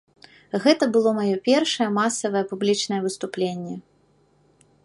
[0.63, 3.75] Гэта было маё першае масавае публічнае выступленне.